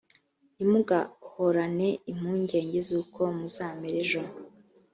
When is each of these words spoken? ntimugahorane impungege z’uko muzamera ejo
ntimugahorane 0.55 1.89
impungege 2.11 2.77
z’uko 2.87 3.19
muzamera 3.37 3.97
ejo 4.05 4.21